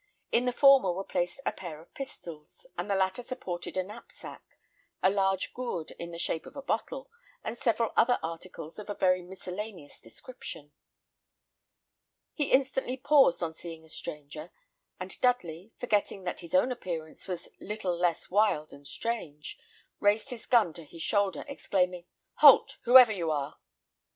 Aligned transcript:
In 0.31 0.45
the 0.45 0.51
former 0.51 0.91
were 0.91 1.03
placed 1.03 1.41
a 1.45 1.51
pair 1.51 1.79
of 1.79 1.93
pistols; 1.93 2.65
and 2.75 2.89
the 2.89 2.95
latter 2.95 3.21
supported 3.21 3.77
a 3.77 3.83
knapsack, 3.83 4.41
a 5.03 5.11
large 5.11 5.53
gourd 5.53 5.91
in 5.91 6.09
the 6.09 6.17
shape 6.17 6.47
of 6.47 6.55
a 6.55 6.61
bottle, 6.63 7.11
and 7.43 7.55
several 7.55 7.93
other 7.95 8.17
articles 8.23 8.79
of 8.79 8.89
a 8.89 8.95
very 8.95 9.21
miscellaneous 9.21 10.01
description. 10.01 10.71
He 12.33 12.51
instantly 12.51 12.97
paused 12.97 13.43
on 13.43 13.53
seeing 13.53 13.85
a 13.85 13.89
stranger; 13.89 14.49
and 14.99 15.21
Dudley, 15.21 15.71
forgetting 15.77 16.23
that 16.23 16.39
his 16.39 16.55
own 16.55 16.71
appearance 16.71 17.27
was 17.27 17.49
little 17.59 17.95
less 17.95 18.27
wild 18.31 18.73
and 18.73 18.87
strange, 18.87 19.55
raised 19.99 20.31
his 20.31 20.47
gun 20.47 20.73
to 20.73 20.83
his 20.83 21.03
shoulder, 21.03 21.45
exclaiming, 21.47 22.07
"Halt, 22.37 22.79
whoever 22.85 23.11
you 23.11 23.29
are!" 23.29 23.59